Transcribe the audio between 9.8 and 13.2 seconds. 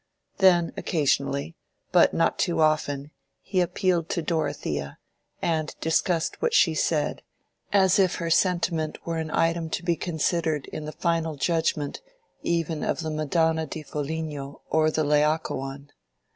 be considered in the final judgment even of the